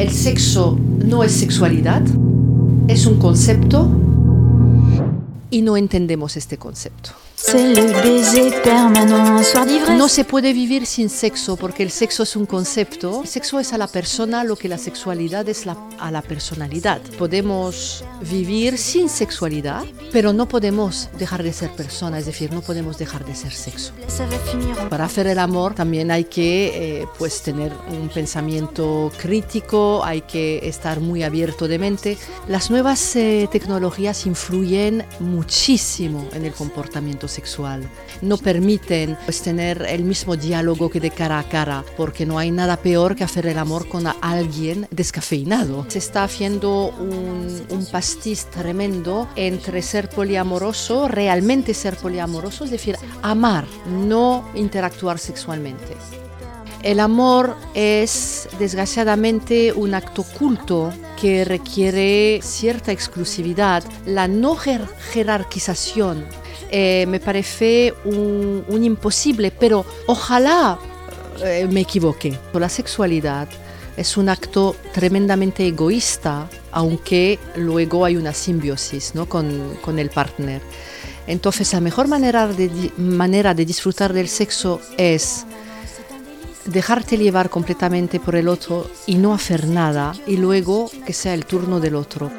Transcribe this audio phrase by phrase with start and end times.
[0.00, 2.02] el sexo no es sexualidad,
[2.88, 3.86] es un concepto
[5.50, 7.10] y no entendemos este concepto.
[9.96, 13.22] No se puede vivir sin sexo porque el sexo es un concepto.
[13.22, 17.00] El sexo es a la persona lo que la sexualidad es a la personalidad.
[17.18, 22.98] Podemos vivir sin sexualidad, pero no podemos dejar de ser persona, es decir, no podemos
[22.98, 23.92] dejar de ser sexo.
[24.88, 30.68] Para hacer el amor también hay que eh, pues tener un pensamiento crítico, hay que
[30.68, 32.18] estar muy abierto de mente.
[32.48, 37.88] Las nuevas eh, tecnologías influyen muchísimo en el comportamiento sexual.
[38.20, 42.50] No permiten pues, tener el mismo diálogo que de cara a cara, porque no hay
[42.50, 45.86] nada peor que hacer el amor con alguien descafeinado.
[45.88, 52.96] Se está haciendo un, un pastiz tremendo entre ser poliamoroso, realmente ser poliamoroso, es decir,
[53.22, 55.96] amar, no interactuar sexualmente.
[56.82, 66.24] El amor es desgraciadamente un acto culto que requiere cierta exclusividad, la no jerarquización
[66.70, 70.78] eh, me parece un, imposible, pero ojalá
[71.44, 72.38] eh, me equivoque.
[72.54, 73.48] La sexualidad
[73.96, 79.28] es un acto tremendamente egoísta, aunque luego hay una simbiosis ¿no?
[79.28, 80.62] con, con, el partner.
[81.26, 85.44] Entonces la mejor manera de, manera de disfrutar del sexo es
[86.64, 91.46] dejarte llevar completamente por el otro y no hacer nada y luego que sea el
[91.46, 92.30] turno del otro.